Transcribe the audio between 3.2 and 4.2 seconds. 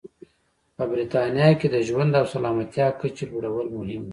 لوړول مهم و.